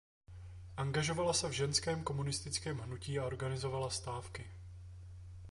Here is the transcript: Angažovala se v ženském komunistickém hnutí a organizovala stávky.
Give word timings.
Angažovala 0.77 1.33
se 1.33 1.47
v 1.49 1.51
ženském 1.51 2.03
komunistickém 2.03 2.79
hnutí 2.79 3.19
a 3.19 3.25
organizovala 3.25 3.89
stávky. 3.89 4.47